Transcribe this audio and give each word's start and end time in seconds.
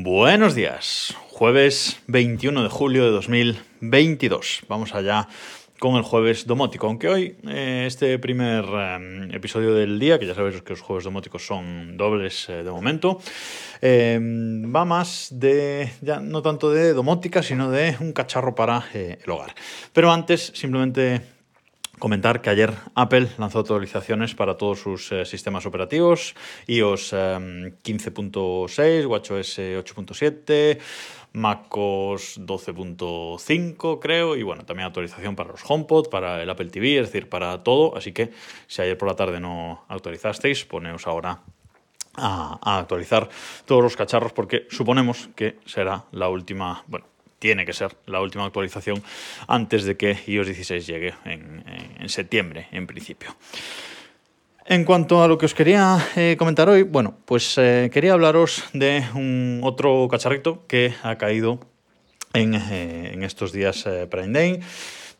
Buenos 0.00 0.54
días, 0.54 1.12
jueves 1.28 2.00
21 2.06 2.62
de 2.62 2.68
julio 2.68 3.04
de 3.04 3.10
2022. 3.10 4.62
Vamos 4.68 4.94
allá 4.94 5.26
con 5.80 5.96
el 5.96 6.02
jueves 6.02 6.46
domótico, 6.46 6.86
aunque 6.86 7.08
hoy 7.08 7.36
eh, 7.48 7.82
este 7.84 8.16
primer 8.20 8.64
eh, 8.64 9.28
episodio 9.32 9.74
del 9.74 9.98
día, 9.98 10.20
que 10.20 10.26
ya 10.26 10.36
sabéis 10.36 10.62
que 10.62 10.74
los 10.74 10.82
jueves 10.82 11.02
domóticos 11.02 11.44
son 11.44 11.96
dobles 11.96 12.48
eh, 12.48 12.62
de 12.62 12.70
momento, 12.70 13.20
va 13.82 14.84
más 14.84 15.30
de, 15.32 15.90
ya 16.00 16.20
no 16.20 16.42
tanto 16.42 16.70
de 16.70 16.92
domótica, 16.92 17.42
sino 17.42 17.68
de 17.72 17.96
un 17.98 18.12
cacharro 18.12 18.54
para 18.54 18.84
el 18.92 19.28
hogar. 19.28 19.52
Pero 19.92 20.12
antes, 20.12 20.52
simplemente 20.54 21.22
comentar 21.98 22.40
que 22.40 22.50
ayer 22.50 22.74
Apple 22.94 23.28
lanzó 23.38 23.60
actualizaciones 23.60 24.34
para 24.34 24.56
todos 24.56 24.80
sus 24.80 25.12
eh, 25.12 25.24
sistemas 25.24 25.66
operativos, 25.66 26.34
iOS 26.66 27.12
15.6, 27.12 28.78
eh, 28.78 29.06
WatchOS 29.06 29.58
8.7, 29.58 30.78
MacOS 31.32 32.40
12.5 32.40 33.98
creo, 34.00 34.36
y 34.36 34.42
bueno, 34.42 34.64
también 34.64 34.86
actualización 34.86 35.36
para 35.36 35.50
los 35.50 35.60
HomePod, 35.68 36.08
para 36.08 36.42
el 36.42 36.50
Apple 36.50 36.70
TV, 36.70 36.98
es 36.98 37.06
decir, 37.06 37.28
para 37.28 37.62
todo, 37.62 37.96
así 37.96 38.12
que 38.12 38.30
si 38.66 38.82
ayer 38.82 38.96
por 38.96 39.08
la 39.08 39.16
tarde 39.16 39.40
no 39.40 39.84
actualizasteis, 39.88 40.64
poneos 40.64 41.06
ahora 41.06 41.40
a 42.20 42.78
actualizar 42.78 43.28
todos 43.64 43.82
los 43.82 43.96
cacharros 43.96 44.32
porque 44.32 44.66
suponemos 44.70 45.28
que 45.36 45.58
será 45.66 46.04
la 46.10 46.28
última, 46.28 46.82
bueno, 46.88 47.06
tiene 47.38 47.64
que 47.64 47.72
ser 47.72 47.96
la 48.06 48.20
última 48.20 48.44
actualización 48.44 49.02
antes 49.46 49.84
de 49.84 49.96
que 49.96 50.18
iOS 50.26 50.46
16 50.46 50.86
llegue 50.86 51.14
en, 51.24 52.08
septiembre, 52.08 52.68
en 52.72 52.86
principio. 52.86 53.34
En 54.66 54.84
cuanto 54.84 55.22
a 55.22 55.28
lo 55.28 55.38
que 55.38 55.46
os 55.46 55.54
quería 55.54 55.98
eh, 56.14 56.36
comentar 56.38 56.68
hoy, 56.68 56.82
bueno, 56.82 57.16
pues 57.24 57.56
eh, 57.56 57.90
quería 57.92 58.12
hablaros 58.12 58.64
de 58.74 59.02
un 59.14 59.60
otro 59.62 60.06
cacharrito 60.10 60.66
que 60.66 60.94
ha 61.02 61.16
caído 61.16 61.60
en, 62.34 62.54
eh, 62.54 63.18
estos 63.22 63.52
días 63.52 63.88
Prime 64.10 64.28
Day. 64.38 64.60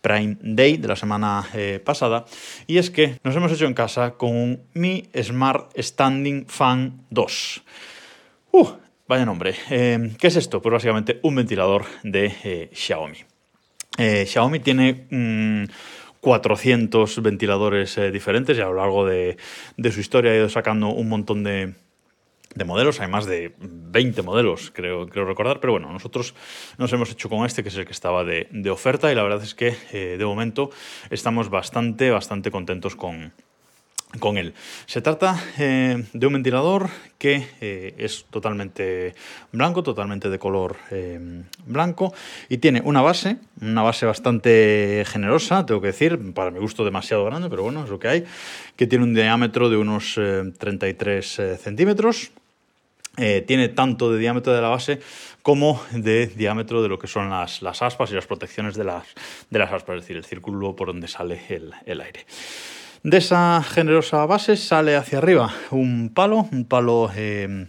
Prime 0.01 0.37
Day 0.41 0.77
de 0.77 0.87
la 0.87 0.95
semana 0.95 1.45
pasada 1.85 2.25
y 2.69 2.79
es 2.79 2.89
que 2.89 3.19
nos 3.25 3.35
hemos 3.35 3.51
hecho 3.51 3.67
en 3.67 3.75
casa 3.75 4.13
con 4.13 4.63
Mi 4.73 5.11
Smart 5.21 5.73
Standing 5.77 6.47
Fan 6.47 7.05
2. 7.11 7.63
Uh, 8.53 8.69
Vaya 9.09 9.25
nombre. 9.25 9.55
Em, 9.71 10.15
¿Qué 10.17 10.27
es 10.27 10.37
esto? 10.37 10.61
Pues 10.61 10.71
básicamente 10.71 11.19
un 11.23 11.35
ventilador 11.35 11.87
de 12.03 12.31
eh, 12.45 12.71
Xiaomi. 12.75 13.17
Eh, 13.97 14.27
Xiaomi 14.27 14.61
tiene 14.61 15.07
400 16.21 17.19
mm, 17.19 17.23
ventiladores 17.23 17.97
eh, 17.97 18.11
diferentes 18.11 18.59
y 18.59 18.61
a 18.61 18.67
lo 18.67 18.75
largo 18.75 19.07
de, 19.07 19.39
su 19.91 20.01
historia 20.01 20.33
ha 20.33 20.37
ido 20.37 20.51
sacando 20.51 20.89
un 20.89 21.09
montón 21.09 21.43
de, 21.43 21.73
modelos, 22.67 23.01
hay 23.01 23.09
más 23.09 23.25
de 23.25 23.55
20 23.59 24.21
modelos, 24.21 24.71
creo, 24.75 25.07
recordar, 25.07 25.59
pero 25.59 25.73
bueno, 25.73 25.91
nosotros 25.91 26.35
nos 26.77 26.93
hemos 26.93 27.11
hecho 27.11 27.31
con 27.31 27.47
este, 27.47 27.63
que 27.63 27.71
es 27.71 27.77
el 27.77 27.87
que 27.87 27.93
estaba 27.93 28.25
de, 28.25 28.49
de 28.51 28.69
oferta, 28.69 29.11
y 29.11 29.15
la 29.15 29.23
verdad 29.23 29.43
es 29.43 29.55
que 29.55 29.71
de 30.19 30.25
momento 30.27 30.69
estamos 31.09 31.49
bastante, 31.49 32.11
bastante 32.11 32.51
contentos 32.51 32.95
con, 32.95 33.33
con 34.21 34.39
él. 34.39 34.55
Se 34.87 35.03
trata 35.03 35.39
eh, 35.59 36.05
de 36.13 36.27
un 36.27 36.33
ventilador 36.33 36.89
que 37.19 37.47
eh, 37.61 37.95
es 37.99 38.25
totalmente 38.31 39.15
blanco, 39.53 39.83
totalmente 39.83 40.31
de 40.31 40.39
color 40.39 40.77
eh, 40.91 41.43
blanco 41.67 42.15
y 42.49 42.59
tiene 42.59 42.81
una 42.85 43.03
base, 43.03 43.37
una 43.61 43.83
base 43.83 44.07
bastante 44.07 45.05
generosa, 45.07 45.67
tengo 45.67 45.81
que 45.81 45.89
decir, 45.89 46.33
para 46.33 46.51
mi 46.51 46.59
gusto 46.59 46.85
demasiado 46.85 47.25
grande, 47.27 47.51
pero 47.51 47.63
bueno, 47.63 47.85
es 47.85 47.91
lo 47.91 47.99
que 47.99 48.09
hay, 48.09 48.25
que 48.77 48.87
tiene 48.87 49.05
un 49.05 49.15
diámetro 49.15 49.69
de 49.69 49.77
unos 49.77 50.19
33 50.59 51.41
centímetros. 51.61 52.31
tiene 53.17 53.69
tanto 53.69 54.13
de 54.13 54.19
diámetro 54.19 54.53
de 54.55 54.63
la 54.63 54.69
base 54.69 55.01
como 55.43 55.83
de 55.91 56.29
diámetro 56.29 56.83
de 56.83 56.89
lo 56.89 56.99
que 56.99 57.09
son 57.09 57.31
las, 57.31 57.63
las 57.63 57.83
aspas 57.83 58.11
y 58.13 58.15
las 58.15 58.27
protecciones 58.27 58.77
de 58.77 58.85
las, 58.85 59.07
de 59.51 59.59
las 59.59 59.73
aspas, 59.73 59.97
es 59.97 60.03
decir, 60.03 60.17
el 60.17 60.25
círculo 60.25 60.77
por 60.77 60.89
donde 60.89 61.09
sale 61.09 61.41
el, 61.49 61.73
el 61.85 62.01
aire. 62.01 62.25
De 63.03 63.19
esa 63.19 63.63
generosa 63.63 64.27
base 64.27 64.57
sale 64.57 64.97
hacia 64.97 65.19
arriba 65.19 65.55
un 65.71 66.11
palo, 66.13 66.49
un 66.51 66.65
palo 66.65 67.11
eh, 67.15 67.69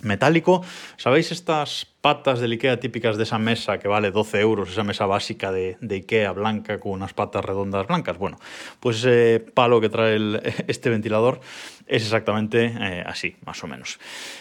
metálico. 0.00 0.64
¿Sabéis 0.96 1.32
estas 1.32 1.86
patas 2.00 2.40
de 2.40 2.46
Ikea 2.46 2.80
típicas 2.80 3.16
de 3.16 3.24
esa 3.24 3.38
mesa 3.38 3.78
que 3.78 3.88
vale 3.88 4.10
12 4.10 4.40
euros, 4.40 4.70
esa 4.70 4.84
mesa 4.84 5.06
básica 5.06 5.52
de, 5.52 5.76
Ikea 5.82 6.32
blanca 6.32 6.78
con 6.80 6.92
unas 6.92 7.12
patas 7.12 7.44
redondas 7.44 7.86
blancas? 7.86 8.16
Bueno, 8.16 8.38
pues 8.80 8.98
ese 8.98 9.40
palo 9.40 9.80
que 9.80 9.88
trae 9.88 10.16
este 10.66 10.88
ventilador 10.90 11.40
es 11.86 12.02
exactamente 12.02 12.66
eh, 12.66 13.04
así, 13.06 13.36
más 13.44 13.62
o 13.64 13.66
menos. 13.66 13.98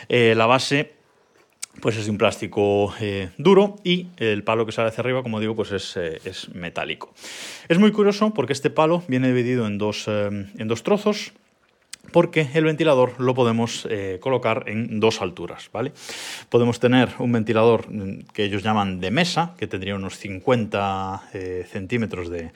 Eh, 0.07 0.35
la 0.35 0.45
base 0.45 1.02
pues 1.81 1.97
es 1.97 2.05
de 2.05 2.11
un 2.11 2.17
plástico 2.17 2.93
eh, 2.99 3.29
duro 3.37 3.75
y 3.83 4.07
el 4.17 4.43
palo 4.43 4.65
que 4.65 4.71
sale 4.71 4.89
hacia 4.89 5.01
arriba, 5.01 5.23
como 5.23 5.39
digo, 5.39 5.55
pues 5.55 5.71
eh, 5.97 6.19
es, 6.23 6.53
metálico. 6.53 7.13
Es 7.67 7.79
muy 7.79 7.91
curioso 7.91 8.33
porque 8.33 8.53
este 8.53 8.69
palo 8.69 9.03
viene 9.07 9.27
dividido 9.27 9.67
en 9.67 9.77
dos, 9.77 10.05
eh, 10.07 10.47
en 10.57 10.67
dos 10.67 10.83
trozos 10.83 11.33
porque 12.13 12.47
el 12.53 12.63
ventilador 12.63 13.19
lo 13.19 13.33
podemos 13.33 13.85
eh, 13.89 14.19
colocar 14.21 14.65
en 14.67 15.01
dos 15.01 15.21
alturas, 15.21 15.69
¿vale? 15.73 15.91
Podemos 16.47 16.79
tener 16.79 17.09
un 17.19 17.33
ventilador 17.33 17.87
que 18.31 18.45
ellos 18.45 18.63
llaman 18.63 19.01
de 19.01 19.11
mesa, 19.11 19.55
que 19.57 19.67
tendría 19.67 19.95
unos 19.95 20.17
50 20.17 21.29
eh, 21.33 21.67
centímetros 21.69 22.29
de, 22.29 22.51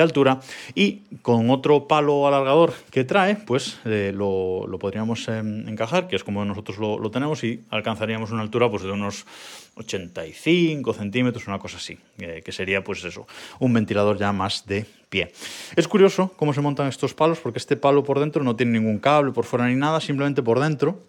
altura, 0.00 0.40
y 0.74 1.02
con 1.20 1.50
otro 1.50 1.86
palo 1.86 2.26
alargador 2.26 2.72
que 2.90 3.04
trae, 3.04 3.34
pues 3.36 3.78
eh, 3.84 4.12
lo, 4.14 4.66
podríamos 4.80 5.28
em, 5.28 5.68
encajar, 5.68 6.08
que 6.08 6.16
es 6.16 6.24
como 6.24 6.44
nosotros 6.44 6.78
lo, 6.78 7.10
tenemos, 7.10 7.44
y 7.44 7.60
alcanzaríamos 7.68 8.30
una 8.30 8.40
altura 8.40 8.70
pues, 8.70 8.84
de 8.84 8.92
unos 8.92 9.26
85 9.74 10.94
centímetros, 10.94 11.46
una 11.46 11.58
cosa 11.58 11.76
así, 11.76 11.98
que 12.16 12.52
sería 12.52 12.84
pues 12.84 13.04
eso, 13.04 13.26
un 13.58 13.72
ventilador 13.72 14.18
ya 14.18 14.32
más 14.32 14.64
de 14.66 14.86
pie. 15.12 15.30
Es 15.76 15.86
curioso 15.88 16.32
cómo 16.36 16.54
se 16.54 16.62
montan 16.62 16.88
estos 16.88 17.12
palos, 17.12 17.38
porque 17.38 17.58
este 17.58 17.76
palo 17.76 18.02
por 18.02 18.18
dentro 18.18 18.42
no 18.42 18.56
tiene 18.56 18.78
ningún 18.78 18.91
cable 18.98 19.32
por 19.32 19.44
fuera 19.44 19.68
ni 19.68 19.76
nada, 19.76 20.00
simplemente 20.00 20.42
por 20.42 20.60
dentro 20.60 21.02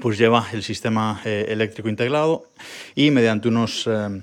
pues 0.00 0.18
lleva 0.18 0.46
el 0.52 0.62
sistema 0.62 1.20
eh, 1.24 1.46
eléctrico 1.48 1.88
integrado 1.88 2.44
y 2.94 3.10
mediante 3.10 3.48
unos, 3.48 3.86
eh, 3.86 4.22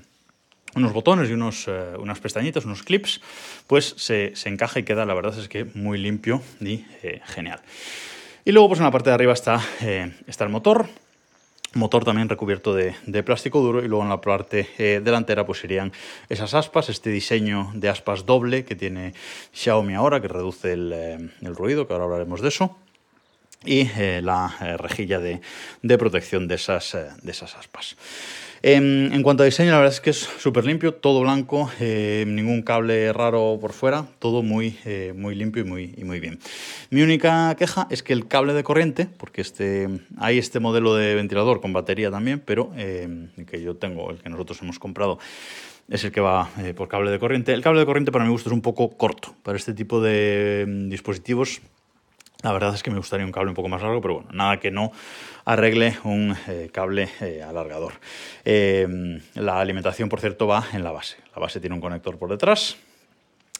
unos 0.74 0.92
botones 0.92 1.28
y 1.28 1.34
unos, 1.34 1.66
eh, 1.68 1.94
unas 1.98 2.18
pestañitas, 2.20 2.64
unos 2.64 2.82
clips, 2.82 3.20
pues 3.66 3.94
se, 3.98 4.34
se, 4.34 4.48
encaja 4.48 4.80
y 4.80 4.84
queda, 4.84 5.04
la 5.04 5.14
verdad 5.14 5.38
es 5.38 5.48
que 5.48 5.64
muy 5.64 5.98
limpio 5.98 6.42
y 6.60 6.84
genial. 7.26 7.60
Y 8.44 8.52
luego 8.52 8.68
pues 8.68 8.80
en 8.80 8.84
la 8.84 8.90
parte 8.90 9.10
de 9.10 9.14
arriba 9.14 9.34
está, 9.34 9.60
está 10.26 10.44
el 10.44 10.50
motor, 10.50 10.88
motor 11.74 12.04
también 12.04 12.28
recubierto 12.28 12.74
de, 12.74 12.94
plástico 13.22 13.60
duro 13.60 13.84
y 13.84 13.88
luego 13.88 14.02
en 14.02 14.08
la 14.08 14.20
parte 14.20 14.68
eh, 14.78 15.00
delantera 15.02 15.44
pues 15.44 15.60
serían 15.60 15.92
esas 16.28 16.54
aspas, 16.54 16.88
este 16.88 17.10
diseño 17.10 17.70
de 17.74 17.88
aspas 17.88 18.24
doble 18.26 18.64
que 18.64 18.74
tiene 18.74 19.14
Xiaomi 19.52 19.94
ahora 19.94 20.20
que 20.20 20.28
reduce 20.28 20.72
el, 20.72 20.92
eh, 20.92 21.18
ruido, 21.42 21.86
que 21.86 21.92
ahora 21.92 22.06
hablaremos 22.06 22.40
de 22.40 22.48
eso 22.48 22.76
y 23.64 23.88
eh, 23.96 24.20
la 24.22 24.76
rejilla 24.78 25.18
de, 25.18 25.40
de, 25.82 25.98
protección 25.98 26.48
de 26.48 26.54
esas, 26.54 26.96
de 27.22 27.30
esas 27.30 27.56
aspas. 27.56 27.96
Em, 28.62 29.12
en, 29.12 29.22
cuanto 29.22 29.44
a 29.44 29.46
diseño, 29.46 29.70
la 29.70 29.78
verdad 29.78 29.94
es 29.94 30.00
que 30.00 30.10
es 30.10 30.16
súper 30.16 30.64
limpio, 30.64 30.94
todo 30.94 31.20
blanco, 31.20 31.70
eh, 31.78 32.24
ningún 32.26 32.62
cable 32.62 33.12
raro 33.12 33.58
por 33.60 33.72
fuera, 33.72 34.06
todo 34.18 34.42
muy, 34.42 34.76
eh, 34.84 35.12
muy 35.16 35.36
limpio 35.36 35.62
y 35.62 35.66
muy, 35.66 35.94
muy 36.04 36.18
bien. 36.18 36.40
Mi 36.90 37.02
única 37.02 37.54
queja 37.56 37.86
es 37.90 38.02
que 38.02 38.12
el 38.12 38.26
cable 38.26 38.54
de 38.54 38.64
corriente, 38.64 39.06
porque 39.16 39.42
este, 39.42 39.88
hay 40.18 40.38
este 40.38 40.58
modelo 40.58 40.96
de 40.96 41.14
ventilador 41.14 41.60
con 41.60 41.72
batería 41.72 42.10
también, 42.10 42.42
pero 42.44 42.72
em, 42.76 43.28
que 43.46 43.62
yo 43.62 43.76
tengo, 43.76 44.10
el 44.10 44.18
que 44.18 44.28
nosotros 44.28 44.60
hemos 44.62 44.80
comprado, 44.80 45.18
es 45.88 46.04
el 46.04 46.10
que 46.12 46.20
va 46.20 46.50
eh, 46.58 46.74
por 46.74 46.88
cable 46.88 47.10
de 47.10 47.18
corriente. 47.18 47.52
El 47.52 47.62
cable 47.62 47.80
de 47.80 47.86
corriente 47.86 48.12
para 48.12 48.24
mi 48.24 48.30
gusto 48.30 48.48
es 48.48 48.52
un 48.52 48.60
poco 48.60 48.90
corto. 48.90 49.34
Para 49.42 49.56
este 49.56 49.72
tipo 49.72 50.00
de 50.00 50.62
em, 50.62 50.88
dispositivos 50.90 51.60
la 52.42 52.52
verdad 52.52 52.72
es 52.72 52.84
que 52.84 52.90
me 52.90 52.98
gustaría 52.98 53.26
un 53.26 53.32
cable 53.32 53.48
un 53.48 53.56
poco 53.56 53.68
más 53.68 53.82
largo, 53.82 54.00
pero 54.00 54.14
bueno, 54.14 54.30
nada 54.32 54.60
que 54.60 54.70
no 54.70 54.92
arregle 55.44 55.98
un 56.04 56.36
eh, 56.46 56.70
cable 56.72 57.08
eh, 57.20 57.42
alargador. 57.42 57.94
Em, 58.44 59.20
la 59.34 59.58
alimentación, 59.60 60.08
por 60.08 60.20
cierto, 60.20 60.46
va 60.46 60.64
en 60.72 60.84
la 60.84 60.92
base. 60.92 61.16
La 61.34 61.40
base 61.40 61.58
tiene 61.58 61.74
un 61.74 61.80
conector 61.80 62.16
por 62.16 62.30
detrás, 62.30 62.76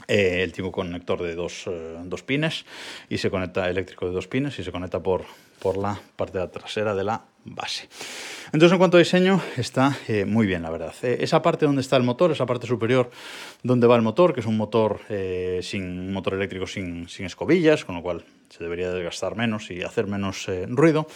eh, 0.08 0.42
el 0.42 0.52
tipo 0.52 0.72
conector 0.72 1.22
de 1.22 1.34
dos, 1.34 1.68
dos, 2.04 2.22
pines 2.22 2.64
y 3.08 3.18
se 3.18 3.30
conecta 3.30 3.68
eléctrico 3.68 4.06
de 4.06 4.12
dos 4.12 4.26
pines 4.26 4.58
y 4.58 4.64
se 4.64 4.72
conecta 4.72 5.00
por, 5.00 5.24
por 5.60 5.76
la 5.76 6.00
parte 6.16 6.44
trasera 6.48 6.94
de 6.94 7.04
la 7.04 7.22
base. 7.44 7.88
Entonces, 8.52 8.72
en 8.72 8.78
cuanto 8.78 8.96
a 8.96 9.00
diseño, 9.00 9.40
está 9.56 9.96
eh, 10.08 10.24
muy 10.24 10.46
bien, 10.46 10.62
la 10.62 10.70
verdad. 10.70 10.94
Eh, 11.02 11.18
esa 11.20 11.42
parte 11.42 11.66
donde 11.66 11.82
está 11.82 11.96
el 11.96 12.02
motor, 12.02 12.32
esa 12.32 12.46
parte 12.46 12.66
superior 12.66 13.10
donde 13.62 13.86
va 13.86 13.96
el 13.96 14.02
motor, 14.02 14.32
que 14.32 14.40
es 14.40 14.46
un 14.46 14.56
motor 14.56 15.00
eh, 15.08 15.60
sin 15.62 16.12
motor 16.12 16.34
eléctrico 16.34 16.66
sin, 16.66 17.08
sin, 17.08 17.26
escobillas, 17.26 17.84
con 17.84 17.96
lo 17.96 18.02
cual 18.02 18.24
se 18.48 18.64
debería 18.64 18.90
desgastar 18.90 19.36
menos 19.36 19.70
y 19.70 19.82
hacer 19.82 20.06
menos 20.06 20.46
ruido. 20.68 21.06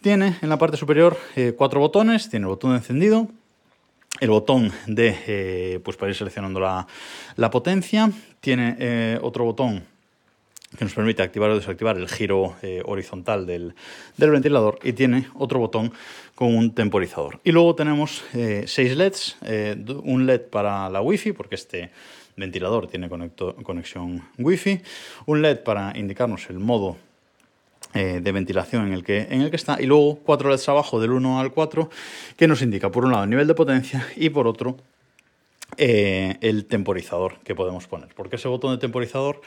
Tiene 0.00 0.36
en 0.40 0.48
la 0.48 0.58
parte 0.58 0.76
superior 0.76 1.16
cuatro 1.56 1.80
botones, 1.80 2.28
tiene 2.28 2.44
el 2.44 2.48
botón 2.48 2.74
encendido, 2.74 3.28
el 4.20 4.30
botón 4.30 4.72
de 4.86 5.80
pues 5.84 5.96
para 5.96 6.10
ir 6.10 6.16
seleccionando 6.16 6.60
la, 6.60 6.86
la 7.36 7.50
potencia, 7.50 8.10
tiene 8.40 9.18
otro 9.20 9.44
botón 9.44 9.84
que 10.76 10.84
nos 10.84 10.94
permite 10.94 11.22
activar 11.22 11.50
o 11.50 11.56
desactivar 11.56 11.96
el 11.96 12.08
giro 12.08 12.56
eh, 12.62 12.82
horizontal 12.84 13.46
del, 13.46 13.74
ventilador 14.16 14.78
y 14.82 14.92
tiene 14.92 15.26
otro 15.34 15.58
botón 15.58 15.92
con 16.34 16.54
un 16.54 16.74
temporizador. 16.74 17.40
Y 17.44 17.52
luego 17.52 17.74
tenemos 17.74 18.24
eh, 18.34 18.64
seis 18.66 18.96
LEDs, 18.96 19.36
eh, 19.42 19.76
un 20.02 20.26
LED 20.26 20.42
para 20.42 20.88
la 20.90 21.00
Wi-Fi, 21.00 21.32
porque 21.32 21.54
este 21.54 21.90
ventilador 22.36 22.88
tiene 22.88 23.08
conexión 23.08 24.22
Wi-Fi, 24.38 24.80
un 25.26 25.42
LED 25.42 25.58
para 25.58 25.96
indicarnos 25.96 26.50
el 26.50 26.58
modo 26.58 26.96
de 27.94 28.32
ventilación 28.32 28.88
en 28.88 28.92
el, 28.92 29.04
que, 29.04 29.28
en 29.30 29.40
el 29.40 29.50
que 29.50 29.56
está 29.56 29.80
y 29.80 29.86
luego 29.86 30.18
cuatro 30.24 30.50
LEDs 30.50 30.68
abajo 30.68 31.00
del 31.00 31.12
1 31.12 31.38
al 31.38 31.52
4 31.52 31.90
que 32.36 32.48
nos 32.48 32.60
indica 32.60 32.90
por 32.90 33.04
un 33.04 33.12
lado 33.12 33.24
el 33.24 33.30
nivel 33.30 33.46
de 33.46 33.54
potencia 33.54 34.04
y 34.16 34.30
por 34.30 34.48
otro 34.48 34.76
eh, 35.76 36.36
el 36.40 36.66
temporizador 36.66 37.38
que 37.42 37.54
podemos 37.54 37.86
poner. 37.86 38.08
Porque 38.14 38.36
ese 38.36 38.48
botón 38.48 38.72
de 38.72 38.78
temporizador 38.78 39.40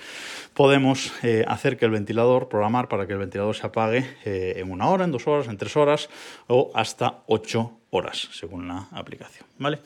podemos 0.54 1.14
eh, 1.24 1.46
hacer 1.48 1.78
que 1.78 1.86
el 1.86 1.92
ventilador, 1.92 2.50
programar 2.50 2.90
para 2.90 3.08
que 3.08 3.14
el 3.14 3.20
ventilador 3.20 3.56
se 3.56 3.66
apague 3.66 4.06
eh, 4.26 4.56
en 4.58 4.72
una 4.72 4.90
hora, 4.90 5.06
en 5.06 5.12
dos 5.12 5.26
horas, 5.28 5.48
en 5.48 5.58
tres 5.58 5.78
horas 5.78 6.10
o 6.48 6.72
hasta 6.74 7.20
ocho 7.28 7.72
horas, 7.92 8.30
según 8.34 8.68
la 8.68 8.88
aplicación. 8.92 9.48
¿vale? 9.58 9.80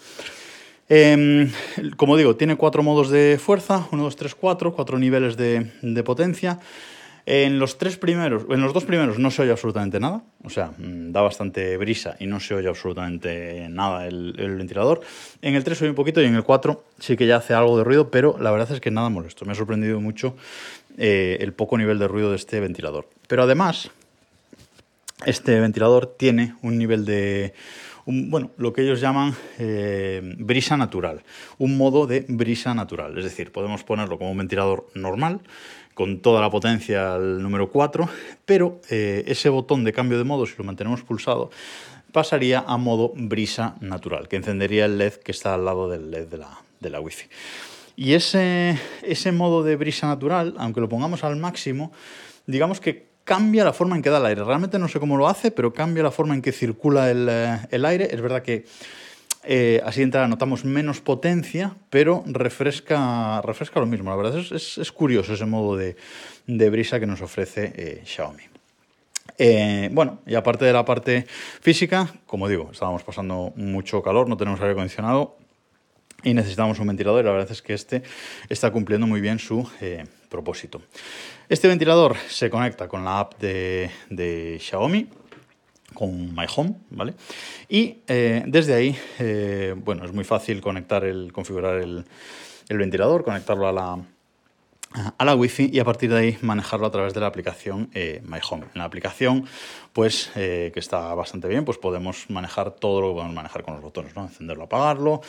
Em, 0.90 1.52
como 1.96 2.18
digo, 2.18 2.36
tiene 2.36 2.56
cuatro 2.56 2.82
modos 2.82 3.10
de 3.10 3.38
fuerza, 3.40 3.88
1, 3.92 4.04
2, 4.04 4.16
3, 4.16 4.36
4, 4.36 4.74
cuatro 4.74 4.98
niveles 4.98 5.38
de, 5.38 5.72
de 5.82 6.04
potencia. 6.04 6.60
En 7.26 7.60
los 7.60 7.78
tres 7.78 7.98
primeros, 7.98 8.46
en 8.50 8.62
los 8.62 8.74
dos 8.74 8.86
primeros 8.86 9.20
no 9.20 9.30
se 9.30 9.44
oye 9.44 9.52
absolutamente 9.52 10.00
nada, 10.00 10.24
o 10.44 10.50
sea, 10.50 10.72
mm, 10.78 11.12
da 11.12 11.22
bastante 11.22 11.78
brisa 11.78 12.16
y 12.20 12.26
no 12.26 12.40
se 12.40 12.56
oye 12.56 12.68
absolutamente 12.68 13.68
nada 13.70 14.08
el, 14.08 14.34
ventilador. 14.58 15.02
En 15.42 15.56
el 15.56 15.64
3 15.64 15.78
se 15.78 15.84
oye 15.86 15.90
un 15.92 15.96
poquito 15.96 16.22
y 16.22 16.26
en 16.26 16.36
el 16.36 16.44
4 16.44 16.84
sí 17.00 17.16
que 17.16 17.28
ya 17.28 17.38
hace 17.38 17.54
algo 17.54 17.78
de 17.78 17.84
ruido, 17.84 18.10
pero 18.10 18.38
la 18.40 18.52
verdad 18.52 18.72
es 18.72 18.82
que 18.82 18.92
nada 18.92 19.10
molesto. 19.10 19.46
Me 19.46 19.52
ha 19.52 19.56
sorprendido 19.56 20.00
mucho 20.02 20.36
eh, 20.98 21.38
el 21.42 21.54
poco 21.54 21.78
nivel 21.78 22.00
de 22.00 22.08
ruido 22.08 22.32
de 22.32 22.38
este 22.38 22.60
ventilador. 22.60 23.08
Pero 23.28 23.44
además, 23.44 23.92
este 25.26 25.60
ventilador 25.60 26.16
tiene 26.18 26.56
un 26.62 26.78
nivel 26.78 27.06
de 27.06 27.54
bueno, 28.06 28.52
lo 28.58 28.74
que 28.74 28.82
ellos 28.82 29.00
llaman 29.00 29.36
eh, 29.60 30.22
brisa 30.38 30.78
natural, 30.78 31.24
un 31.58 31.78
modo 31.78 32.08
de 32.08 32.26
brisa 32.28 32.74
natural. 32.74 33.18
Es 33.18 33.24
decir, 33.24 33.52
podemos 33.52 33.84
ponerlo 33.84 34.18
como 34.18 34.32
un 34.32 34.38
ventilador 34.38 34.88
normal, 34.96 35.42
con 35.94 36.20
toda 36.20 36.42
la 36.42 36.50
potencia 36.50 37.16
al 37.16 37.42
número 37.42 37.70
4, 37.70 38.08
pero 38.46 38.82
eh, 38.90 39.24
ese 39.28 39.50
botón 39.50 39.84
de 39.84 39.94
cambio 39.94 40.18
de 40.18 40.24
modo, 40.24 40.46
si 40.46 40.54
lo 40.58 40.64
mantenemos 40.64 41.02
pulsado, 41.04 41.52
pasaría 42.12 42.64
a 42.68 42.78
modo 42.78 43.14
brisa 43.16 43.76
natural, 43.80 44.28
que 44.28 44.36
encendería 44.36 44.86
el 44.86 44.98
LED 44.98 45.14
que 45.14 45.32
está 45.32 45.54
al 45.54 45.66
lado 45.66 45.90
del 45.90 46.12
LED 46.12 46.28
de 46.28 46.38
la, 46.38 46.62
de 46.80 46.90
la 46.90 47.00
Wi-Fi. 47.00 47.28
Y 47.96 48.14
ese, 48.14 48.80
ese 49.04 49.32
modo 49.32 49.64
de 49.64 49.76
brisa 49.76 50.08
natural, 50.08 50.56
aunque 50.58 50.82
lo 50.82 50.90
pongamos 50.90 51.24
al 51.24 51.36
máximo, 51.36 51.92
digamos 52.48 52.80
que 52.80 53.12
cambia 53.24 53.64
la 53.64 53.74
forma 53.74 53.96
en 53.96 54.02
que 54.02 54.10
da 54.10 54.18
el 54.18 54.26
aire. 54.26 54.44
Realmente 54.44 54.80
no 54.80 54.88
sé 54.88 55.00
cómo 55.00 55.18
lo 55.18 55.28
hace, 55.28 55.52
pero 55.52 55.74
cambia 55.74 56.04
la 56.04 56.12
forma 56.12 56.34
en 56.34 56.42
que 56.42 56.52
circula 56.52 57.12
el, 57.12 57.28
eh, 57.30 57.60
el 57.70 57.86
aire. 57.86 58.10
Es 58.12 58.22
verdad 58.22 58.42
que 58.42 58.66
eh, 59.44 59.82
así 59.84 60.00
de 60.00 60.04
entrada 60.06 60.28
notamos 60.28 60.66
menos 60.66 61.02
potencia, 61.02 61.76
pero 61.90 62.24
refresca, 62.28 63.42
refresca 63.42 63.80
lo 63.80 63.86
mismo. 63.86 64.10
La 64.10 64.16
verdad 64.16 64.38
es, 64.38 64.78
es, 64.78 64.92
curioso 64.92 65.34
ese 65.34 65.46
modo 65.46 65.76
de, 65.76 65.96
brisa 66.46 67.00
que 67.00 67.08
nos 67.08 67.22
ofrece 67.22 67.74
eh, 67.76 68.02
Xiaomi. 68.06 68.44
Eh, 69.38 69.90
bueno, 69.92 70.20
y 70.28 70.36
aparte 70.36 70.66
de 70.66 70.74
la 70.74 70.86
parte 70.86 71.26
física, 71.62 72.08
como 72.28 72.48
digo, 72.48 72.70
estábamos 72.72 73.04
pasando 73.04 73.54
mucho 73.56 74.04
calor, 74.04 74.30
no 74.30 74.38
tenemos 74.38 74.60
aire 74.60 74.74
acondicionado 74.74 75.38
y 76.24 76.36
necesitamos 76.36 76.78
un 76.80 76.88
ventilador 76.88 77.22
y 77.22 77.26
la 77.26 77.32
verdad 77.32 77.52
es 77.52 77.64
que 77.64 77.74
este 77.74 78.04
está 78.50 78.72
cumpliendo 78.72 79.08
muy 79.08 79.22
bien 79.22 79.40
su 79.40 79.68
propósito. 80.30 80.82
Este 81.50 81.68
ventilador 81.68 82.16
se 82.30 82.52
conecta 82.52 82.88
con 82.88 83.04
la 83.04 83.22
app 83.22 83.40
de, 83.40 83.90
de 84.10 84.60
Xiaomi, 84.60 85.10
con 85.94 86.34
My 86.34 86.46
Home, 86.56 86.76
¿vale? 86.90 87.14
Y 87.70 87.98
eh, 88.08 88.44
desde 88.46 88.74
ahí, 88.74 88.98
eh, 89.20 89.76
bueno, 89.78 90.06
es 90.06 90.14
muy 90.14 90.24
fácil 90.24 90.62
conectar 90.62 91.04
el, 91.04 91.32
configurar 91.32 91.78
el, 91.78 92.06
el 92.70 92.78
ventilador, 92.78 93.24
conectarlo 93.24 93.68
a 93.68 93.72
la, 93.72 93.98
a 94.94 95.24
la 95.24 95.36
Wi-Fi 95.36 95.70
y 95.72 95.80
a 95.80 95.86
partir 95.86 96.10
de 96.10 96.18
ahí 96.18 96.38
manejarlo 96.42 96.86
a 96.86 96.92
través 96.92 97.14
de 97.14 97.22
la 97.22 97.28
aplicación 97.28 97.90
eh, 97.94 98.22
My 98.26 98.40
Home. 98.50 98.66
En 98.74 98.80
la 98.80 98.84
aplicación, 98.84 99.46
pues, 99.94 100.32
eh, 100.36 100.72
que 100.74 100.80
está 100.80 101.14
bastante 101.14 101.48
bien, 101.48 101.64
pues 101.64 101.78
podemos 101.78 102.30
manejar 102.30 102.72
todo 102.72 103.00
lo 103.00 103.08
que 103.10 103.14
podemos 103.14 103.34
manejar 103.34 103.64
con 103.64 103.76
los 103.76 103.84
botones, 103.84 104.16
¿no? 104.16 104.24
Encenderlo, 104.24 104.66
apagarlo, 104.66 105.22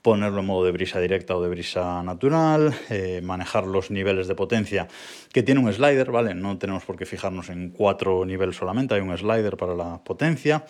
ponerlo 0.00 0.40
en 0.40 0.46
modo 0.46 0.64
de 0.64 0.72
brisa 0.72 1.00
directa 1.00 1.36
o 1.36 1.42
de 1.42 1.50
brisa 1.50 2.02
natural, 2.02 2.74
eh, 2.88 3.20
manejar 3.22 3.66
los 3.66 3.90
niveles 3.90 4.26
de 4.26 4.34
potencia, 4.34 4.88
que 5.32 5.42
tiene 5.42 5.60
un 5.60 5.70
slider, 5.70 6.10
¿vale? 6.10 6.34
No 6.34 6.56
tenemos 6.56 6.84
por 6.84 6.96
qué 6.96 7.04
fijarnos 7.04 7.50
en 7.50 7.70
cuatro 7.70 8.24
niveles 8.24 8.56
solamente, 8.56 8.94
hay 8.94 9.02
un 9.02 9.16
slider 9.16 9.56
para 9.56 9.74
la 9.74 9.98
potencia. 10.02 10.64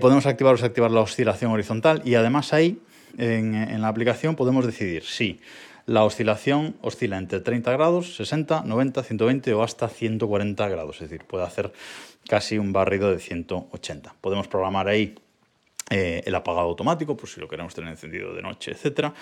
podemos 0.00 0.26
activar 0.26 0.54
o 0.54 0.56
desactivar 0.56 0.90
la 0.92 1.00
oscilación 1.00 1.50
horizontal 1.50 2.02
y 2.04 2.14
además 2.14 2.52
ahí, 2.52 2.80
en, 3.18 3.54
en 3.54 3.82
la 3.82 3.88
aplicación, 3.88 4.36
podemos 4.36 4.64
decidir 4.64 5.02
si 5.02 5.40
la 5.86 6.04
oscilación 6.04 6.76
oscila 6.80 7.18
entre 7.18 7.40
30 7.40 7.72
grados, 7.72 8.16
60, 8.16 8.62
90, 8.64 9.02
120 9.02 9.54
o 9.54 9.62
hasta 9.62 9.88
140 9.88 10.68
grados, 10.68 10.96
es 10.96 11.10
decir, 11.10 11.26
puede 11.26 11.44
hacer 11.44 11.72
casi 12.28 12.58
un 12.58 12.72
barrido 12.72 13.10
de 13.10 13.18
180. 13.18 14.14
Podemos 14.20 14.48
programar 14.48 14.88
ahí 14.88 15.14
eh, 15.90 16.22
el 16.24 16.34
apagado 16.34 16.68
automático, 16.68 17.16
por 17.16 17.28
si 17.28 17.38
lo 17.38 17.48
queremos 17.48 17.74
tener 17.74 17.90
encendido 17.90 18.32
de 18.32 18.40
noche, 18.40 18.70
etc. 18.70 19.12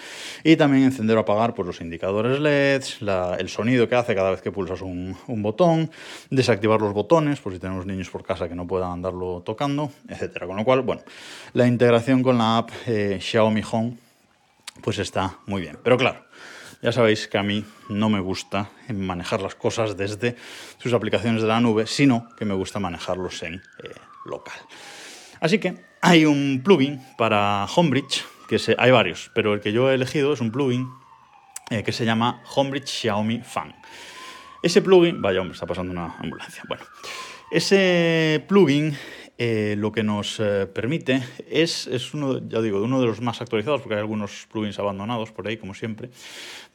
Y 0.44 0.54
también 0.54 0.84
encender 0.84 1.16
o 1.16 1.20
apagar 1.20 1.52
pues, 1.52 1.66
los 1.66 1.80
indicadores 1.80 2.38
LEDs, 2.38 2.98
el 3.38 3.48
sonido 3.48 3.88
que 3.88 3.96
hace 3.96 4.14
cada 4.14 4.30
vez 4.30 4.40
que 4.40 4.52
pulsas 4.52 4.80
un, 4.82 5.16
botón, 5.26 5.90
desactivar 6.30 6.80
los 6.80 6.92
botones, 6.92 7.40
por 7.40 7.52
si 7.52 7.58
tenemos 7.58 7.86
niños 7.86 8.08
por 8.10 8.22
casa 8.22 8.48
que 8.48 8.54
no 8.54 8.68
puedan 8.68 8.92
andarlo 8.92 9.42
tocando, 9.44 9.90
etc. 10.08 10.46
Con 10.46 10.56
lo 10.56 10.64
cual, 10.64 10.82
bueno, 10.82 11.02
la 11.54 11.66
integración 11.66 12.22
con 12.22 12.38
la 12.38 12.58
app 12.58 12.70
eh, 12.86 13.18
Xiaomi 13.20 13.62
Home 13.72 13.96
pues 14.80 14.98
está 14.98 15.38
muy 15.46 15.60
bien. 15.62 15.78
Pero 15.82 15.98
claro, 15.98 16.24
ya 16.82 16.92
sabéis 16.92 17.28
que 17.28 17.38
a 17.38 17.42
mí 17.42 17.64
no 17.88 18.08
me 18.08 18.20
gusta 18.20 18.70
manejar 18.88 19.42
las 19.42 19.54
cosas 19.54 19.96
desde 19.96 20.36
sus 20.78 20.92
aplicaciones 20.92 21.42
de 21.42 21.48
la 21.48 21.60
nube, 21.60 21.86
sino 21.86 22.28
que 22.36 22.44
me 22.44 22.54
gusta 22.54 22.80
manejarlos 22.80 23.42
en 23.42 23.54
eh, 23.54 23.94
local. 24.24 24.58
Así 25.40 25.58
que 25.58 25.84
hay 26.00 26.24
un 26.24 26.62
plugin 26.64 27.00
para 27.18 27.66
Homebridge, 27.74 28.24
que 28.48 28.58
hay 28.78 28.90
varios, 28.90 29.30
pero 29.34 29.54
el 29.54 29.60
que 29.60 29.72
yo 29.72 29.90
he 29.90 29.94
elegido 29.94 30.32
es 30.32 30.40
un 30.40 30.50
plugin 30.50 30.88
eh, 31.70 31.82
que 31.82 31.92
se 31.92 32.04
llama 32.04 32.42
Homebridge 32.54 32.88
Xiaomi 32.88 33.42
Fan. 33.42 33.74
Ese 34.62 34.82
plugin, 34.82 35.22
vaya 35.22 35.40
hombre, 35.40 35.54
está 35.54 35.66
pasando 35.66 35.92
una 35.92 36.16
ambulancia. 36.18 36.62
Bueno, 36.68 36.84
ese 37.50 38.44
plugin 38.48 38.96
eh, 39.42 39.74
lo 39.74 39.90
que 39.90 40.02
nos 40.02 40.38
eh, 40.38 40.66
permite 40.66 41.22
es, 41.48 41.86
es 41.86 42.12
uno, 42.12 42.46
ya 42.46 42.60
digo, 42.60 42.82
uno 42.82 43.00
de 43.00 43.06
los 43.06 43.22
más 43.22 43.40
actualizados, 43.40 43.80
porque 43.80 43.94
hay 43.94 44.00
algunos 44.00 44.46
plugins 44.52 44.78
abandonados 44.78 45.32
por 45.32 45.48
ahí, 45.48 45.56
como 45.56 45.72
siempre, 45.72 46.10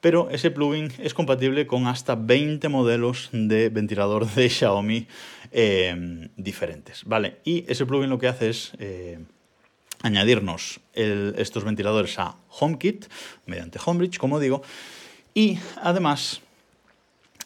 pero 0.01 0.31
ese 0.31 0.49
plugin 0.49 0.91
es 0.97 1.13
compatible 1.13 1.67
con 1.67 1.85
hasta 1.85 2.15
20 2.15 2.67
modelos 2.69 3.29
de 3.31 3.69
ventilador 3.69 4.25
de 4.25 4.49
Xiaomi 4.49 5.05
em, 5.51 6.29
diferentes, 6.37 7.03
¿vale? 7.05 7.37
Y 7.43 7.71
ese 7.71 7.85
plugin 7.85 8.09
lo 8.09 8.17
que 8.17 8.29
hace 8.29 8.49
es... 8.49 8.71
Eh, 8.79 9.19
añadirnos 10.01 10.81
estos 10.93 11.63
ventiladores 11.63 12.19
a 12.19 12.35
HomeKit 12.49 13.05
mediante 13.47 13.79
Homebridge, 13.83 14.19
como 14.19 14.39
digo, 14.39 14.61
y 15.33 15.57
además 15.81 16.41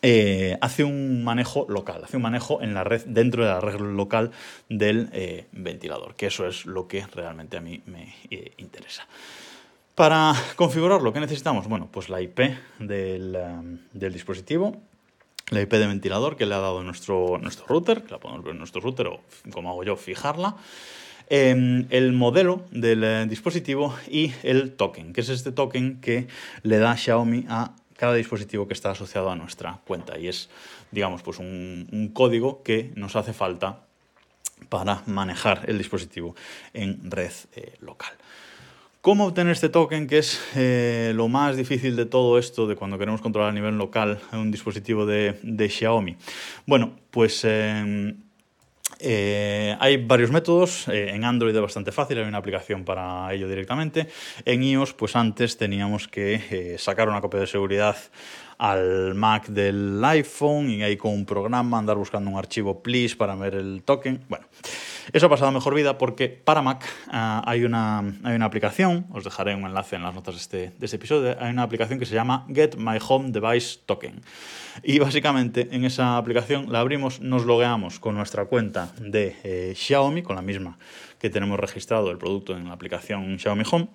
eh, 0.01 0.57
hace 0.61 0.85
un 0.85 1.25
manejo 1.25 1.65
local, 1.67 2.01
hace 2.05 2.15
un 2.15 2.23
manejo 2.23 2.61
en 2.61 2.73
la 2.73 2.85
red, 2.85 3.03
dentro 3.05 3.43
de 3.43 3.49
la 3.49 3.59
red 3.59 3.79
local 3.79 4.31
del 4.69 5.09
eh, 5.11 5.47
ventilador, 5.51 6.15
que 6.15 6.27
eso 6.27 6.47
es 6.47 6.65
lo 6.65 6.87
que 6.87 7.05
realmente 7.07 7.57
a 7.57 7.61
mí 7.61 7.81
me 7.85 8.15
eh, 8.31 8.53
interesa. 8.57 9.07
Para 9.95 10.33
configurarlo, 10.55 11.11
¿qué 11.11 11.19
necesitamos? 11.19 11.67
Bueno, 11.67 11.89
pues 11.91 12.07
la 12.07 12.21
IP 12.21 12.39
del, 12.79 13.37
dispositivo, 13.91 14.77
la 15.49 15.59
IP 15.61 15.73
de 15.73 15.87
ventilador 15.87 16.37
que 16.37 16.45
le 16.45 16.55
ha 16.55 16.59
dado 16.59 16.81
nuestro, 16.81 17.37
nuestro 17.37 17.65
router, 17.67 18.03
que 18.03 18.11
la 18.11 18.19
podemos 18.19 18.41
ver 18.45 18.53
en 18.53 18.59
nuestro 18.59 18.79
router 18.79 19.07
o 19.07 19.19
como 19.51 19.69
hago 19.69 19.83
yo, 19.83 19.97
fijarla. 19.97 20.55
Em, 21.27 21.85
el 21.89 22.13
modelo 22.13 22.63
del 22.71 23.27
dispositivo 23.27 23.93
y 24.09 24.31
el 24.43 24.71
token, 24.71 25.11
que 25.11 25.19
es 25.21 25.29
este 25.29 25.51
token 25.51 25.99
que 25.99 26.27
le 26.63 26.79
da 26.79 26.95
Xiaomi 26.95 27.45
a 27.49 27.75
cada 27.99 28.13
dispositivo 28.13 28.65
que 28.65 28.73
está 28.73 28.91
asociado 28.91 29.29
a 29.29 29.35
nuestra 29.35 29.81
cuenta. 29.85 30.17
Y 30.17 30.29
es, 30.29 30.49
digamos, 30.89 31.21
pues 31.21 31.37
un, 31.37 32.11
código 32.13 32.63
que 32.63 32.93
nos 32.95 33.17
hace 33.17 33.33
falta 33.33 33.81
para 34.69 35.03
manejar 35.05 35.65
el 35.67 35.77
dispositivo 35.77 36.33
en 36.73 37.11
red 37.11 37.31
eh, 37.55 37.73
local. 37.81 38.13
¿Cómo 39.01 39.25
obtener 39.27 39.51
este 39.51 39.67
token, 39.67 40.07
que 40.07 40.19
es 40.19 40.41
eh, 40.55 41.11
lo 41.13 41.27
más 41.27 41.57
difícil 41.57 41.97
de 41.97 42.05
todo 42.05 42.39
esto, 42.39 42.67
de 42.67 42.77
cuando 42.77 42.97
queremos 42.97 43.19
controlar 43.19 43.49
a 43.49 43.53
nivel 43.53 43.77
local 43.77 44.19
un 44.31 44.49
dispositivo 44.49 45.05
de, 45.05 45.69
Xiaomi? 45.69 46.15
Bueno, 46.65 46.93
pues 47.11 47.43
em, 47.43 48.15
eh, 48.99 49.77
hay 49.79 49.97
varios 49.97 50.29
métodos, 50.29 50.87
eh, 50.89 51.11
en 51.11 51.23
Android 51.23 51.55
es 51.55 51.61
bastante 51.61 51.91
fácil, 51.93 52.17
hay 52.19 52.27
una 52.27 52.39
aplicación 52.39 52.83
para 52.83 53.33
ello 53.33 53.47
directamente. 53.47 54.07
En 54.43 54.61
iOS, 54.61 54.93
pues 54.93 55.15
antes 55.15 55.57
teníamos 55.57 56.07
que 56.07 56.41
eh, 56.51 56.77
sacar 56.77 57.07
una 57.07 57.21
copia 57.21 57.39
de 57.39 57.47
seguridad 57.47 57.95
al 58.59 59.15
Mac 59.15 59.47
del 59.47 60.03
iPhone 60.03 60.69
y 60.69 60.83
ahí 60.83 60.97
con 60.97 61.13
un 61.13 61.25
programa 61.25 61.79
andar 61.79 61.95
buscando 61.95 62.29
un 62.29 62.37
archivo 62.37 62.83
please 62.83 63.15
para 63.15 63.33
ver 63.35 63.55
el 63.55 63.83
token. 63.83 64.25
Bueno, 64.27 64.45
eso 65.13 65.25
ha 65.25 65.29
pasado 65.29 65.51
mejor 65.51 65.73
vida 65.73 65.97
porque 65.97 66.27
para 66.27 66.61
Mac 66.61 66.85
uh, 67.07 67.41
hay, 67.45 67.63
una, 67.63 67.99
hay 67.99 68.35
una 68.35 68.45
aplicación, 68.45 69.07
os 69.11 69.23
dejaré 69.23 69.55
un 69.55 69.63
enlace 69.63 69.95
en 69.95 70.03
las 70.03 70.13
notas 70.13 70.35
de 70.35 70.41
este, 70.41 70.57
de 70.77 70.85
este 70.85 70.97
episodio, 70.97 71.37
hay 71.39 71.51
una 71.51 71.63
aplicación 71.63 71.99
que 71.99 72.05
se 72.05 72.13
llama 72.13 72.45
Get 72.53 72.75
My 72.75 72.99
Home 73.07 73.31
Device 73.31 73.79
Token. 73.85 74.21
Y 74.83 74.99
básicamente 74.99 75.69
en 75.71 75.85
esa 75.85 76.17
aplicación 76.17 76.71
la 76.71 76.81
abrimos, 76.81 77.21
nos 77.21 77.45
logueamos 77.45 77.99
con 77.99 78.15
nuestra 78.15 78.45
cuenta 78.45 78.91
de 78.99 79.37
eh, 79.43 79.73
Xiaomi, 79.73 80.21
con 80.21 80.35
la 80.35 80.41
misma 80.41 80.77
que 81.17 81.29
tenemos 81.29 81.59
registrado 81.59 82.11
el 82.11 82.17
producto 82.17 82.55
en 82.55 82.67
la 82.67 82.73
aplicación 82.73 83.39
Xiaomi 83.39 83.63
Home 83.71 83.87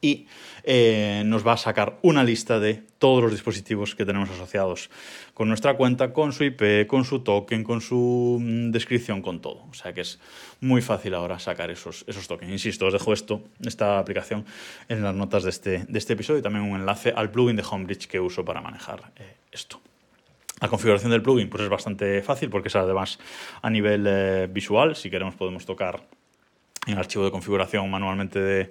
y 0.00 0.26
eh, 0.64 1.22
nos 1.24 1.46
va 1.46 1.54
a 1.54 1.56
sacar 1.56 1.98
una 2.02 2.22
lista 2.24 2.60
de 2.60 2.82
todos 2.98 3.22
los 3.22 3.32
dispositivos 3.32 3.94
que 3.94 4.04
tenemos 4.04 4.30
asociados 4.30 4.90
con 5.34 5.48
nuestra 5.48 5.74
cuenta, 5.76 6.12
con 6.12 6.32
su 6.32 6.44
IP, 6.44 6.86
con 6.86 7.04
su 7.04 7.20
token, 7.20 7.64
con 7.64 7.80
su 7.80 8.38
mm, 8.40 8.70
descripción, 8.70 9.22
con 9.22 9.40
todo. 9.40 9.64
O 9.70 9.74
sea 9.74 9.92
que 9.92 10.02
es 10.02 10.20
muy 10.60 10.82
fácil 10.82 11.14
ahora 11.14 11.38
sacar 11.38 11.70
esos, 11.70 12.04
esos 12.06 12.26
tokens. 12.28 12.52
Insisto, 12.52 12.86
os 12.86 12.92
dejo 12.92 13.12
esto, 13.12 13.42
esta 13.64 13.98
aplicación 13.98 14.44
en 14.88 15.02
las 15.02 15.14
notas 15.14 15.44
de 15.44 15.50
este, 15.50 15.84
de 15.88 15.98
este 15.98 16.12
episodio 16.14 16.40
y 16.40 16.42
también 16.42 16.64
un 16.64 16.78
enlace 16.78 17.12
al 17.14 17.30
plugin 17.30 17.56
de 17.56 17.64
Homebridge 17.68 18.06
que 18.06 18.20
uso 18.20 18.44
para 18.44 18.60
manejar 18.60 19.12
eh, 19.16 19.36
esto. 19.52 19.80
La 20.60 20.68
configuración 20.68 21.12
del 21.12 21.22
plugin 21.22 21.48
pues 21.48 21.62
es 21.62 21.68
bastante 21.68 22.20
fácil 22.22 22.50
porque 22.50 22.68
es 22.68 22.76
además 22.76 23.18
a 23.62 23.70
nivel 23.70 24.04
eh, 24.08 24.48
visual. 24.50 24.96
Si 24.96 25.08
queremos 25.08 25.36
podemos 25.36 25.64
tocar 25.64 26.02
en 26.88 26.94
el 26.94 26.98
archivo 26.98 27.24
de 27.24 27.30
configuración 27.30 27.90
manualmente 27.90 28.40
de, 28.40 28.70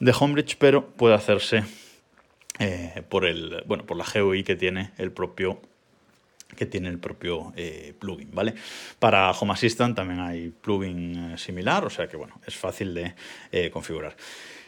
de 0.00 0.14
Homebridge, 0.18 0.56
pero 0.58 0.84
puede 0.86 1.14
hacerse 1.14 1.64
eh, 2.58 3.02
por, 3.08 3.24
el, 3.24 3.62
bueno, 3.66 3.86
por 3.86 3.96
la 3.96 4.04
GUI 4.04 4.42
que 4.42 4.56
tiene 4.56 4.90
el 4.98 5.12
propio 5.12 5.60
que 6.56 6.66
tiene 6.66 6.90
el 6.90 6.98
propio 6.98 7.54
eh, 7.56 7.94
plugin, 7.98 8.28
¿vale? 8.30 8.52
Para 8.98 9.30
Home 9.30 9.54
Assistant 9.54 9.96
también 9.96 10.20
hay 10.20 10.50
plugin 10.50 11.32
eh, 11.32 11.38
similar, 11.38 11.82
o 11.86 11.88
sea 11.88 12.06
que 12.08 12.18
bueno, 12.18 12.38
es 12.46 12.54
fácil 12.54 12.92
de 12.92 13.70
configurar. 13.70 14.14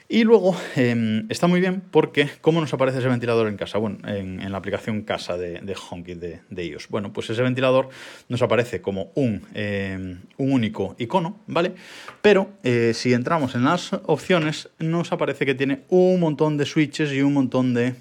Y 0.07 0.25
luego 0.25 0.55
em, 0.77 1.27
está 1.31 1.47
muy 1.47 1.61
bien 1.61 1.83
porque, 1.91 2.29
¿cómo 2.43 2.61
nos 2.61 2.73
aparece 2.75 2.99
ese 2.99 3.09
ventilador 3.09 3.49
en 3.49 3.57
casa? 3.57 3.79
Bueno, 3.79 3.99
en, 4.07 4.53
la 4.53 4.59
aplicación 4.59 5.03
casa 5.03 5.39
de, 5.39 5.61
de 5.61 5.75
HomeKit 5.75 6.19
de, 6.51 6.65
iOS. 6.65 6.89
Bueno, 6.89 7.13
pues 7.13 7.31
ese 7.31 7.43
ventilador 7.43 7.89
nos 8.29 8.43
aparece 8.43 8.83
como 8.83 9.11
un, 9.15 9.43
em, 9.55 10.21
un 10.37 10.53
único 10.53 10.95
icono, 10.99 11.41
¿vale? 11.47 11.73
Pero 12.21 12.51
eh, 12.63 12.93
si 12.95 13.15
entramos 13.15 13.55
en 13.55 13.65
las 13.65 13.95
opciones, 14.05 14.69
nos 14.79 15.11
aparece 15.11 15.47
que 15.47 15.55
tiene 15.55 15.85
un 15.89 16.21
montón 16.21 16.59
de 16.59 16.67
switches 16.67 17.11
y 17.13 17.23
un 17.23 17.33
montón 17.33 17.73
de 17.73 17.95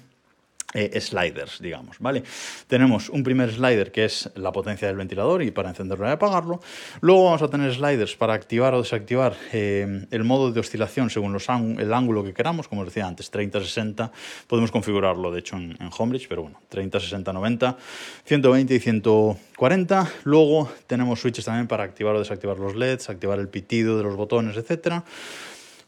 eh, 0.74 1.00
sliders, 1.00 1.60
digamos, 1.60 1.98
¿vale? 2.00 2.24
Tenemos 2.66 3.08
un 3.08 3.22
primer 3.22 3.52
slider 3.52 3.92
que 3.92 4.04
es 4.04 4.30
la 4.34 4.52
potencia 4.52 4.88
del 4.88 4.96
ventilador 4.96 5.42
y 5.42 5.52
para 5.52 5.68
encenderlo 5.68 6.08
y 6.08 6.10
apagarlo. 6.10 6.60
Luego 7.00 7.24
vamos 7.24 7.42
a 7.42 7.48
tener 7.48 7.72
sliders 7.72 8.16
para 8.16 8.34
activar 8.34 8.74
o 8.74 8.82
desactivar 8.82 9.36
eh, 9.52 10.06
el 10.10 10.24
modo 10.24 10.50
de 10.50 10.60
oscilación 10.60 11.10
según 11.10 11.34
el 11.78 11.92
ángulo 11.94 12.24
que 12.24 12.34
queramos, 12.34 12.66
como 12.66 12.82
os 12.82 12.88
decía 12.88 13.06
antes, 13.06 13.30
30, 13.30 13.60
60. 13.60 14.12
Podemos 14.48 14.70
configurarlo, 14.70 15.30
de 15.30 15.40
hecho, 15.40 15.56
en, 15.56 15.76
en 15.80 15.90
Homebridge, 15.96 16.28
pero 16.28 16.42
bueno, 16.42 16.60
30, 16.68 17.00
60, 17.00 17.32
90, 17.32 17.76
120 18.24 18.74
y 18.74 18.80
140. 18.80 20.12
Luego 20.24 20.72
tenemos 20.86 21.20
switches 21.20 21.44
también 21.44 21.68
para 21.68 21.84
activar 21.84 22.16
o 22.16 22.18
desactivar 22.18 22.58
los 22.58 22.74
LEDs, 22.74 23.10
activar 23.10 23.38
el 23.38 23.48
pitido 23.48 23.96
de 23.96 24.02
los 24.02 24.16
botones, 24.16 24.56
etcétera. 24.56 25.04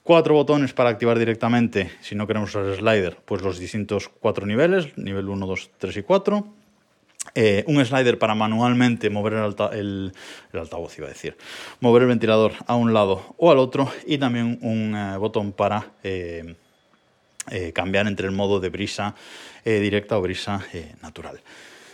Cuatro 0.06 0.34
botones 0.34 0.72
para 0.72 0.88
activar 0.88 1.18
directamente, 1.18 1.90
si 2.00 2.14
no 2.14 2.28
queremos 2.28 2.50
usar 2.50 2.64
el 2.64 2.76
slider, 2.76 3.16
pues 3.24 3.42
los 3.42 3.58
distintos 3.58 4.08
cuatro 4.08 4.46
niveles, 4.46 4.96
nivel 4.96 5.28
1, 5.28 5.44
2, 5.44 5.70
3 5.78 5.96
y 5.96 6.02
4. 6.04 6.46
Eh, 7.34 7.64
un 7.66 7.84
slider 7.84 8.16
para 8.16 8.36
manualmente 8.36 9.10
mover 9.10 9.32
el, 9.32 10.12
altavoz, 10.52 10.96
iba 10.96 11.08
a 11.08 11.10
decir, 11.10 11.36
mover 11.80 12.02
el 12.02 12.08
ventilador 12.08 12.52
a 12.68 12.76
un 12.76 12.94
lado 12.94 13.34
o 13.36 13.50
al 13.50 13.58
otro 13.58 13.90
y 14.06 14.18
también 14.18 14.60
un 14.62 14.94
eh, 14.94 15.16
botón 15.18 15.50
para 15.50 15.90
eh, 16.04 16.54
cambiar 17.74 18.06
entre 18.06 18.28
el 18.28 18.32
modo 18.32 18.60
de 18.60 18.68
brisa 18.68 19.16
directa 19.64 20.16
o 20.16 20.22
brisa 20.22 20.64
natural. 21.02 21.40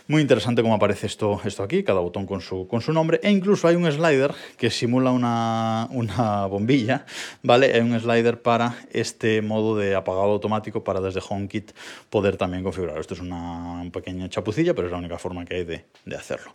Muy 0.05 0.21
interesante 0.21 0.61
cómo 0.61 0.75
aparece 0.75 1.07
esto, 1.07 1.39
esto 1.45 1.63
aquí, 1.63 1.81
cada 1.81 2.01
botón 2.01 2.25
con 2.27 2.41
su, 2.41 2.67
nombre. 2.91 3.21
E 3.23 3.31
incluso 3.31 3.69
hay 3.69 3.75
un 3.75 3.89
slider 3.89 4.33
que 4.57 4.69
simula 4.69 5.11
una, 5.11 6.45
bombilla, 6.47 7.05
¿vale? 7.41 7.73
Hay 7.73 7.79
un 7.79 7.97
slider 7.97 8.41
para 8.41 8.75
este 8.91 9.41
modo 9.41 9.77
de 9.77 9.95
apagado 9.95 10.33
automático 10.33 10.83
para 10.83 10.99
desde 10.99 11.21
HomeKit 11.27 11.71
poder 12.09 12.35
también 12.35 12.63
configurar. 12.63 12.97
Esto 12.97 13.13
es 13.13 13.21
una, 13.21 13.81
pequeña 13.93 14.27
chapucilla, 14.27 14.73
pero 14.73 14.89
es 14.89 14.91
la 14.91 14.97
única 14.97 15.17
forma 15.17 15.45
que 15.45 15.55
hay 15.55 15.63
de 15.63 16.15
hacerlo. 16.17 16.51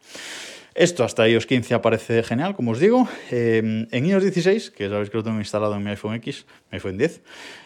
Esto 0.79 1.03
hasta 1.03 1.29
iOS 1.29 1.47
15 1.47 1.75
aparece 1.75 2.23
genial, 2.23 2.55
como 2.55 2.71
os 2.71 2.79
digo. 2.79 3.09
Eh, 3.33 3.89
en 3.91 4.07
iOS 4.07 4.23
16, 4.23 4.71
que 4.71 4.89
sabéis 4.89 5.11
que 5.11 5.17
lo 5.17 5.25
tengo 5.25 5.41
instalado 5.41 5.75
en 5.75 5.83
mi 5.83 5.91
iPhone 5.91 6.15
X, 6.15 6.47
mi 6.71 6.77
iPhone 6.77 6.97
10, 6.97 7.21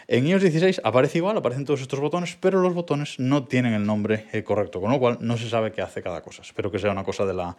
en 0.07 0.25
iOS 0.25 0.41
16 0.41 0.81
aparece 0.83 1.19
igual, 1.19 1.37
aparecen 1.37 1.63
todos 1.63 1.81
estos 1.81 1.99
botones, 1.99 2.35
pero 2.39 2.59
los 2.59 2.73
botones 2.73 3.19
no 3.19 3.43
tienen 3.43 3.73
el 3.73 3.85
nombre 3.85 4.25
eh, 4.33 4.43
correcto, 4.43 4.81
con 4.81 4.89
lo 4.89 4.97
cual 4.97 5.19
no 5.21 5.37
se 5.37 5.47
sabe 5.47 5.71
qué 5.71 5.83
hace 5.83 6.01
cada 6.01 6.21
cosa. 6.21 6.41
Espero 6.41 6.71
que 6.71 6.79
sea 6.79 6.89
una 6.89 7.03
cosa 7.03 7.23
de 7.27 7.35
la, 7.35 7.55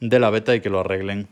de 0.00 0.18
la 0.18 0.28
beta 0.30 0.56
y 0.56 0.60
que 0.60 0.70
lo 0.70 0.80
arreglen 0.80 1.28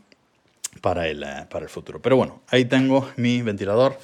para 0.79 1.09
el, 1.09 1.23
eh, 1.23 1.45
para 1.49 1.65
el 1.65 1.69
futuro. 1.69 2.01
Pero 2.01 2.15
bueno, 2.15 2.43
ahí 2.47 2.63
tengo 2.63 3.09
mi 3.17 3.41
ventilador. 3.41 3.97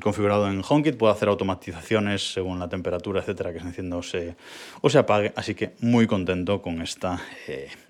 Configurado 0.00 0.48
en 0.48 0.62
HomeKit, 0.66 0.96
puedo 0.96 1.12
hacer 1.12 1.28
automatizaciones 1.28 2.32
según 2.32 2.58
la 2.58 2.68
temperatura, 2.68 3.20
etcétera, 3.20 3.52
que 3.52 3.60
se 3.60 3.66
encienda 3.66 3.96
o 3.96 4.02
se, 4.02 4.98
apague, 4.98 5.32
así 5.36 5.54
que 5.54 5.72
muy 5.80 6.06
contento 6.06 6.62
con 6.62 6.80
esta 6.80 7.20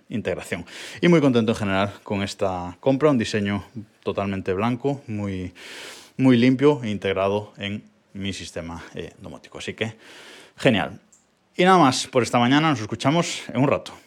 integración. 0.09 0.65
Y 1.01 1.09
muy 1.09 1.21
contento 1.21 1.53
en 1.53 1.57
general 1.57 1.93
con 2.03 2.23
esta 2.23 2.77
compra, 2.81 3.11
un 3.11 3.19
diseño 3.19 3.65
totalmente 4.03 4.53
blanco, 4.53 5.03
muy, 5.07 5.53
muy 6.17 6.37
limpio 6.37 6.81
e 6.83 6.91
integrado 6.91 7.53
en 7.59 7.83
mi 8.13 8.33
sistema 8.33 8.83
eh, 8.95 9.13
domótico. 9.21 9.59
Así 9.59 9.75
que 9.75 9.95
genial. 10.57 11.01
Y 11.57 11.65
nada 11.65 11.79
más 11.79 12.07
por 12.07 12.23
esta 12.23 12.39
mañana, 12.39 12.71
nos 12.71 12.81
escuchamos 12.81 13.43
en 13.49 13.61
un 13.61 13.69
rato. 13.69 14.06